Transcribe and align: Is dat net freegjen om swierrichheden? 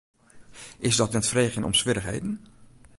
Is 0.77 0.95
dat 0.95 1.11
net 1.11 1.27
freegjen 1.27 1.63
om 1.63 1.73
swierrichheden? 1.73 2.45